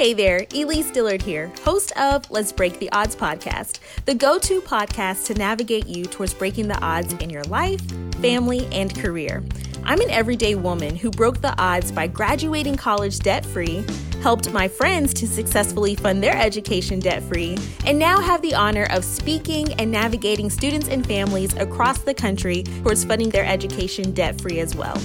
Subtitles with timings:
[0.00, 4.62] Hey there, Elise Dillard here, host of Let's Break the Odds podcast, the go to
[4.62, 7.82] podcast to navigate you towards breaking the odds in your life,
[8.14, 9.44] family, and career.
[9.84, 13.84] I'm an everyday woman who broke the odds by graduating college debt free,
[14.22, 18.86] helped my friends to successfully fund their education debt free, and now have the honor
[18.92, 24.40] of speaking and navigating students and families across the country towards funding their education debt
[24.40, 24.96] free as well.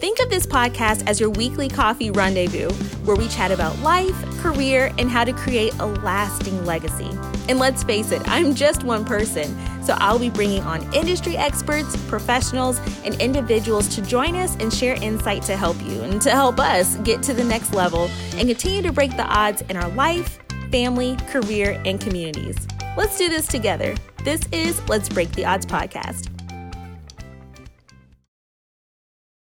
[0.00, 2.70] Think of this podcast as your weekly coffee rendezvous
[3.04, 7.10] where we chat about life, career, and how to create a lasting legacy.
[7.50, 9.54] And let's face it, I'm just one person,
[9.84, 14.94] so I'll be bringing on industry experts, professionals, and individuals to join us and share
[15.02, 18.80] insight to help you and to help us get to the next level and continue
[18.80, 20.38] to break the odds in our life,
[20.70, 22.56] family, career, and communities.
[22.96, 23.94] Let's do this together.
[24.24, 26.39] This is Let's Break the Odds podcast.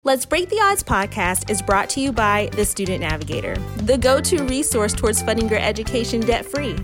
[0.06, 4.22] Let's Break the Odds podcast is brought to you by The Student Navigator, the go
[4.22, 6.78] to resource towards funding your education debt free.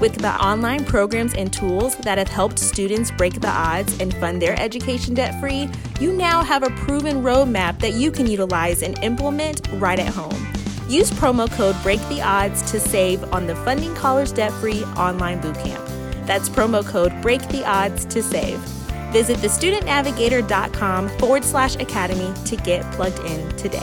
[0.00, 4.40] With the online programs and tools that have helped students break the odds and fund
[4.40, 8.96] their education debt free, you now have a proven roadmap that you can utilize and
[9.02, 10.46] implement right at home.
[10.88, 15.40] Use promo code Break the Odds to save on the Funding College Debt Free online
[15.40, 15.84] bootcamp.
[16.24, 18.64] That's promo code Break the Odds to save.
[19.12, 23.82] Visit thestudentnavigator.com forward slash academy to get plugged in today.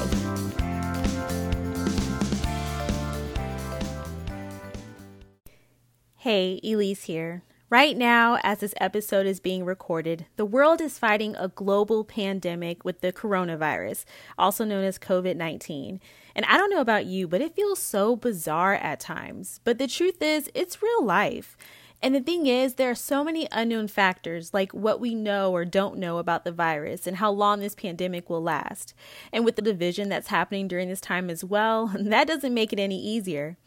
[6.15, 7.43] Hey, Elise here.
[7.69, 12.85] Right now, as this episode is being recorded, the world is fighting a global pandemic
[12.85, 14.05] with the coronavirus,
[14.37, 15.99] also known as COVID 19.
[16.33, 19.59] And I don't know about you, but it feels so bizarre at times.
[19.65, 21.57] But the truth is, it's real life.
[22.01, 25.65] And the thing is, there are so many unknown factors, like what we know or
[25.65, 28.93] don't know about the virus and how long this pandemic will last.
[29.33, 32.79] And with the division that's happening during this time as well, that doesn't make it
[32.79, 33.57] any easier.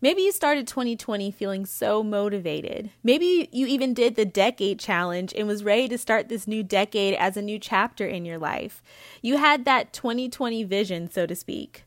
[0.00, 2.90] Maybe you started 2020 feeling so motivated.
[3.02, 7.14] Maybe you even did the decade challenge and was ready to start this new decade
[7.14, 8.82] as a new chapter in your life.
[9.22, 11.84] You had that 2020 vision, so to speak.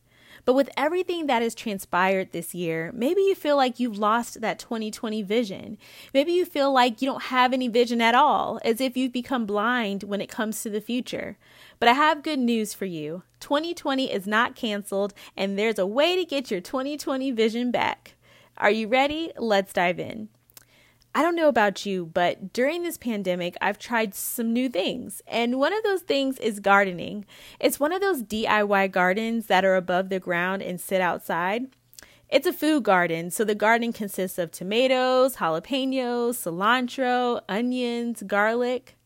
[0.48, 4.60] But with everything that has transpired this year, maybe you feel like you've lost that
[4.60, 5.78] 2020 vision.
[6.14, 9.46] Maybe you feel like you don't have any vision at all, as if you've become
[9.46, 11.38] blind when it comes to the future.
[11.80, 16.16] But I have good news for you 2020 is not canceled, and there's a way
[16.16, 18.16] to get your 2020 vision back.
[18.58, 19.34] Are you ready?
[19.38, 20.30] Let's dive in.
[21.16, 25.22] I don't know about you, but during this pandemic, I've tried some new things.
[25.28, 27.26] And one of those things is gardening.
[27.60, 31.68] It's one of those DIY gardens that are above the ground and sit outside.
[32.30, 38.97] It's a food garden, so the garden consists of tomatoes, jalapenos, cilantro, onions, garlic.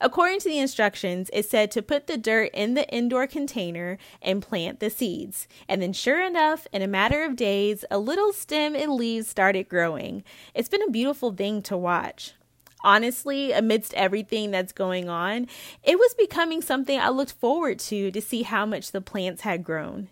[0.00, 4.42] According to the instructions, it said to put the dirt in the indoor container and
[4.42, 5.48] plant the seeds.
[5.68, 9.68] And then, sure enough, in a matter of days, a little stem and leaves started
[9.68, 10.24] growing.
[10.54, 12.34] It's been a beautiful thing to watch
[12.84, 15.48] honestly, amidst everything that's going on,
[15.82, 19.64] it was becoming something I looked forward to to see how much the plants had
[19.64, 20.10] grown.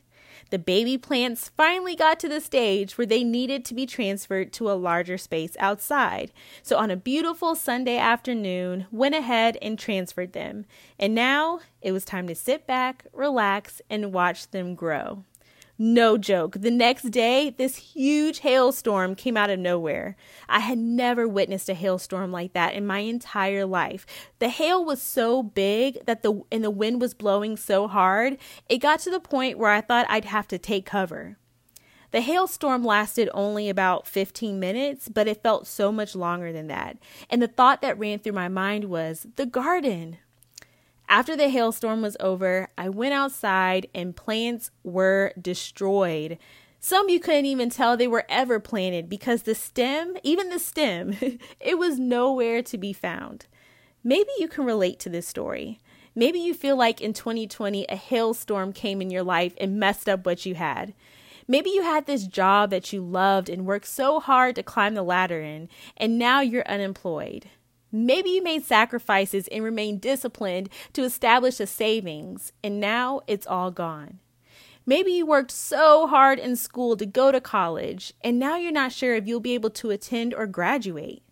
[0.50, 4.70] The baby plants finally got to the stage where they needed to be transferred to
[4.70, 6.32] a larger space outside.
[6.62, 10.66] So on a beautiful Sunday afternoon, went ahead and transferred them.
[10.98, 15.24] And now it was time to sit back, relax, and watch them grow.
[15.78, 16.56] No joke.
[16.60, 20.16] The next day, this huge hailstorm came out of nowhere.
[20.48, 24.06] I had never witnessed a hailstorm like that in my entire life.
[24.38, 28.36] The hail was so big that the and the wind was blowing so hard,
[28.68, 31.38] it got to the point where I thought I'd have to take cover.
[32.12, 36.98] The hailstorm lasted only about 15 minutes, but it felt so much longer than that.
[37.30, 40.18] And the thought that ran through my mind was the garden.
[41.12, 46.38] After the hailstorm was over, I went outside and plants were destroyed.
[46.80, 51.14] Some you couldn't even tell they were ever planted because the stem, even the stem,
[51.60, 53.44] it was nowhere to be found.
[54.02, 55.80] Maybe you can relate to this story.
[56.14, 60.24] Maybe you feel like in 2020 a hailstorm came in your life and messed up
[60.24, 60.94] what you had.
[61.46, 65.02] Maybe you had this job that you loved and worked so hard to climb the
[65.02, 67.50] ladder in, and now you're unemployed.
[67.94, 73.70] Maybe you made sacrifices and remained disciplined to establish a savings, and now it's all
[73.70, 74.18] gone.
[74.86, 78.92] Maybe you worked so hard in school to go to college, and now you're not
[78.92, 81.22] sure if you'll be able to attend or graduate.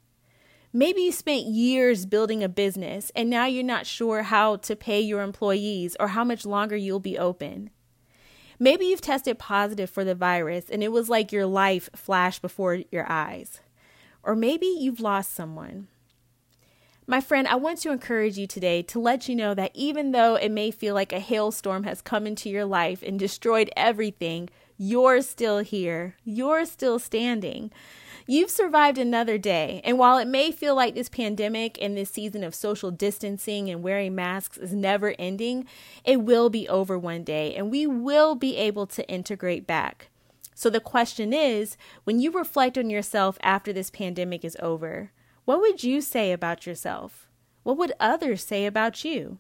[0.73, 5.01] Maybe you spent years building a business, and now you're not sure how to pay
[5.01, 7.71] your employees or how much longer you'll be open.
[8.59, 12.83] Maybe you've tested positive for the virus, and it was like your life flashed before
[12.93, 13.61] your eyes.
[14.23, 15.89] Or maybe you've lost someone.
[17.11, 20.37] My friend, I want to encourage you today to let you know that even though
[20.37, 24.49] it may feel like a hailstorm has come into your life and destroyed everything,
[24.79, 26.15] You're still here.
[26.23, 27.73] You're still standing.
[28.29, 29.81] You've survived another day.
[29.83, 33.83] And while it may feel like this pandemic and this season of social distancing and
[33.83, 35.67] wearing masks is never ending,
[36.05, 40.11] it will be over one day and we will be able to integrate back.
[40.55, 45.11] So the question is when you reflect on yourself after this pandemic is over,
[45.51, 47.29] what would you say about yourself?
[47.65, 49.39] What would others say about you?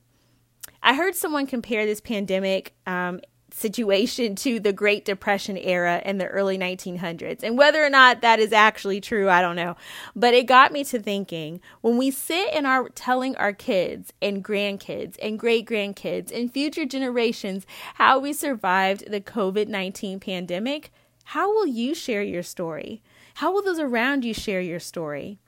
[0.82, 3.20] I heard someone compare this pandemic um,
[3.52, 7.44] situation to the Great Depression era in the early 1900s.
[7.44, 9.76] And whether or not that is actually true, I don't know.
[10.16, 14.44] But it got me to thinking when we sit and are telling our kids and
[14.44, 20.90] grandkids and great grandkids and future generations how we survived the COVID 19 pandemic,
[21.22, 23.00] how will you share your story?
[23.34, 25.38] How will those around you share your story?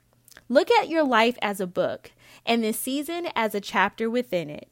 [0.49, 2.11] Look at your life as a book
[2.45, 4.71] and this season as a chapter within it.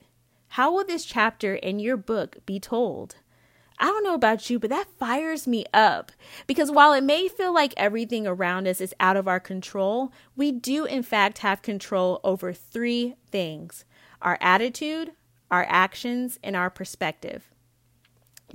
[0.49, 3.15] How will this chapter in your book be told?
[3.79, 6.11] I don't know about you, but that fires me up
[6.45, 10.51] because while it may feel like everything around us is out of our control, we
[10.51, 13.85] do in fact have control over three things
[14.21, 15.13] our attitude,
[15.49, 17.50] our actions, and our perspective.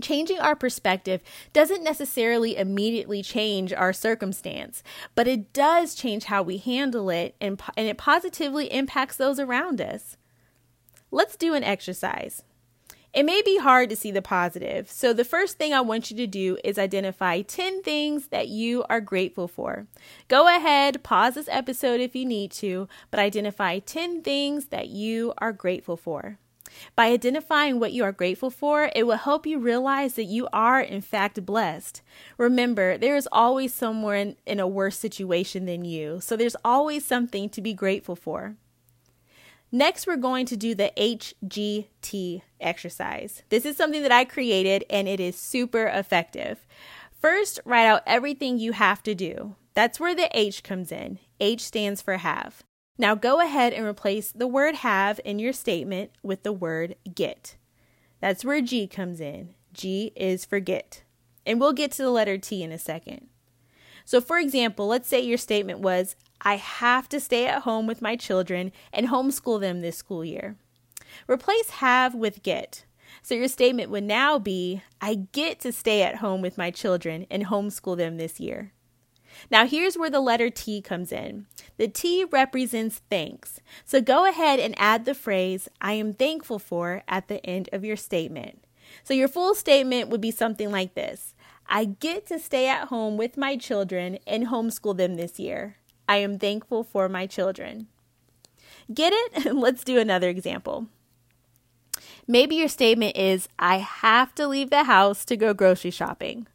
[0.00, 1.22] Changing our perspective
[1.52, 4.82] doesn't necessarily immediately change our circumstance,
[5.14, 9.80] but it does change how we handle it and, and it positively impacts those around
[9.80, 10.16] us.
[11.10, 12.42] Let's do an exercise.
[13.16, 16.16] It may be hard to see the positive, so the first thing I want you
[16.18, 19.86] to do is identify 10 things that you are grateful for.
[20.28, 25.32] Go ahead, pause this episode if you need to, but identify 10 things that you
[25.38, 26.38] are grateful for.
[26.94, 30.80] By identifying what you are grateful for, it will help you realize that you are,
[30.80, 32.02] in fact, blessed.
[32.38, 37.48] Remember, there is always someone in a worse situation than you, so there's always something
[37.50, 38.56] to be grateful for.
[39.72, 43.42] Next, we're going to do the HGT exercise.
[43.48, 46.66] This is something that I created and it is super effective.
[47.20, 49.56] First, write out everything you have to do.
[49.74, 51.18] That's where the H comes in.
[51.40, 52.62] H stands for have.
[52.98, 57.56] Now go ahead and replace the word have in your statement with the word get.
[58.20, 59.54] That's where G comes in.
[59.72, 61.02] G is for get.
[61.44, 63.28] And we'll get to the letter T in a second.
[64.04, 68.00] So, for example, let's say your statement was, I have to stay at home with
[68.00, 70.56] my children and homeschool them this school year.
[71.28, 72.84] Replace have with get.
[73.22, 77.26] So your statement would now be I get to stay at home with my children
[77.30, 78.72] and homeschool them this year.
[79.50, 81.46] Now, here's where the letter T comes in.
[81.76, 83.60] The T represents thanks.
[83.84, 87.84] So go ahead and add the phrase I am thankful for at the end of
[87.84, 88.64] your statement.
[89.04, 91.34] So your full statement would be something like this
[91.68, 95.76] I get to stay at home with my children and homeschool them this year.
[96.08, 97.88] I am thankful for my children.
[98.92, 99.54] Get it?
[99.54, 100.86] Let's do another example.
[102.28, 106.46] Maybe your statement is I have to leave the house to go grocery shopping.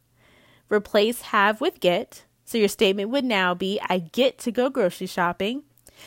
[0.70, 2.24] Replace have with get.
[2.44, 5.62] So your statement would now be I get to go grocery shopping.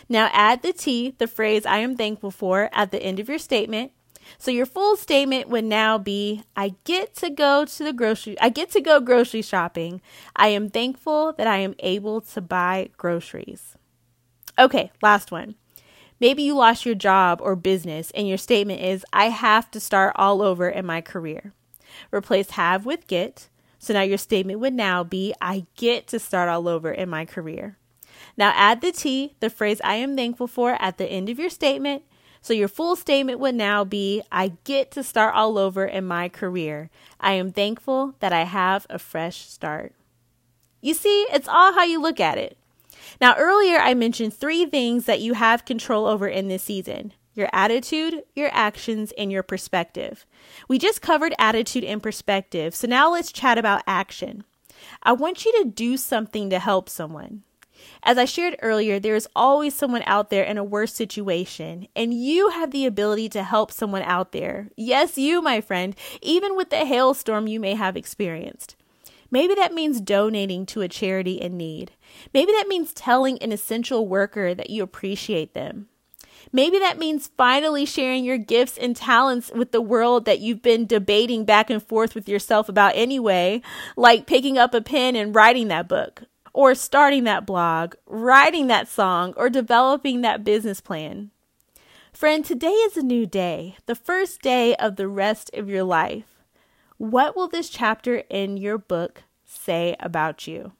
[0.10, 3.40] Now add the T, the phrase I am thankful for, at the end of your
[3.40, 3.92] statement.
[4.38, 8.50] So your full statement would now be I get to go to the grocery I
[8.50, 10.02] get to go grocery shopping.
[10.36, 13.76] I am thankful that I am able to buy groceries.
[14.58, 15.56] Okay, last one.
[16.20, 20.14] Maybe you lost your job or business and your statement is I have to start
[20.16, 21.54] all over in my career.
[22.12, 23.50] Replace have with get.
[23.86, 27.24] So now your statement would now be I get to start all over in my
[27.24, 27.78] career.
[28.36, 31.52] Now add the T, the phrase I am thankful for, at the end of your
[31.52, 32.02] statement
[32.42, 36.30] so your full statement would now be I get to start all over in my
[36.30, 36.90] career.
[37.20, 39.94] I am thankful that I have a fresh start.
[40.82, 42.58] You see, it's all how you look at it.
[43.22, 47.50] Now, earlier I mentioned three things that you have control over in this season your
[47.54, 50.26] attitude, your actions, and your perspective.
[50.68, 54.44] We just covered attitude and perspective, so now let's chat about action.
[55.04, 57.44] I want you to do something to help someone.
[58.04, 62.14] As I shared earlier, there is always someone out there in a worse situation, and
[62.14, 64.70] you have the ability to help someone out there.
[64.78, 68.76] Yes, you, my friend, even with the hailstorm you may have experienced.
[69.32, 71.92] Maybe that means donating to a charity in need.
[72.34, 75.88] Maybe that means telling an essential worker that you appreciate them.
[76.52, 80.86] Maybe that means finally sharing your gifts and talents with the world that you've been
[80.86, 83.62] debating back and forth with yourself about anyway,
[83.96, 86.24] like picking up a pen and writing that book
[86.56, 91.30] or starting that blog, writing that song, or developing that business plan.
[92.14, 96.42] Friend, today is a new day, the first day of the rest of your life.
[96.98, 100.72] What will this chapter in your book say about you?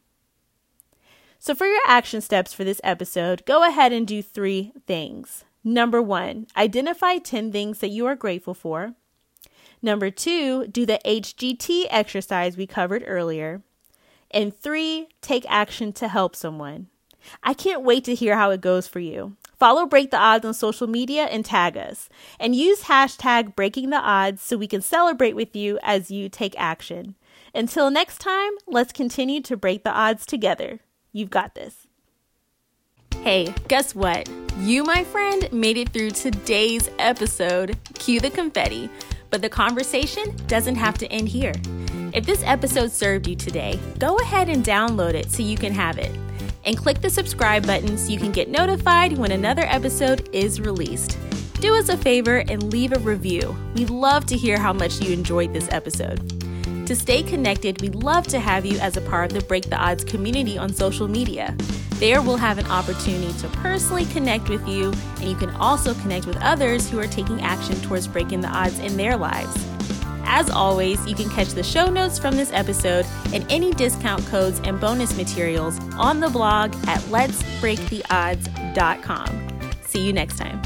[1.40, 5.44] So, for your action steps for this episode, go ahead and do three things.
[5.68, 8.94] Number one, identify 10 things that you are grateful for.
[9.82, 13.64] Number two, do the HGT exercise we covered earlier.
[14.30, 16.88] And three, take action to help someone.
[17.42, 19.38] I can't wait to hear how it goes for you.
[19.58, 22.10] Follow Break the Odds on social media and tag us.
[22.40, 26.54] And use hashtag Breaking the Odds so we can celebrate with you as you take
[26.60, 27.16] action.
[27.56, 30.82] Until next time, let's continue to break the odds together.
[31.12, 31.85] You've got this.
[33.24, 34.30] Hey, guess what?
[34.60, 37.78] You, my friend, made it through today's episode.
[37.96, 38.90] Cue the confetti.
[39.30, 41.54] But the conversation doesn't have to end here.
[42.14, 45.98] If this episode served you today, go ahead and download it so you can have
[45.98, 46.16] it
[46.66, 51.18] and click the subscribe button so you can get notified when another episode is released.
[51.60, 53.56] Do us a favor and leave a review.
[53.76, 56.32] We'd love to hear how much you enjoyed this episode.
[56.88, 59.78] To stay connected, we'd love to have you as a part of the Break the
[59.78, 61.56] Odds community on social media.
[62.00, 66.26] There, we'll have an opportunity to personally connect with you, and you can also connect
[66.26, 69.56] with others who are taking action towards breaking the odds in their lives.
[70.26, 74.60] As always, you can catch the show notes from this episode and any discount codes
[74.66, 79.72] and bonus materials on the blog at letsbreaktheodds.com.
[79.86, 80.62] See you next time.